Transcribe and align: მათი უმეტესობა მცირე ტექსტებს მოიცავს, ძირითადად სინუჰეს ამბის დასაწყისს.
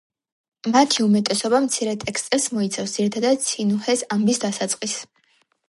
მათი 0.75 1.03
უმეტესობა 1.07 1.59
მცირე 1.65 1.93
ტექსტებს 2.05 2.49
მოიცავს, 2.55 2.97
ძირითადად 2.97 3.47
სინუჰეს 3.51 4.05
ამბის 4.19 4.43
დასაწყისს. 4.49 5.01